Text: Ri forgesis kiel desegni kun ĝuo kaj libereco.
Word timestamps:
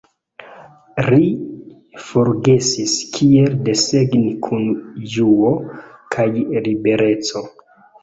Ri 1.07 1.27
forgesis 2.07 2.97
kiel 3.19 3.55
desegni 3.69 4.35
kun 4.49 4.67
ĝuo 5.15 5.55
kaj 6.19 6.31
libereco. 6.45 7.49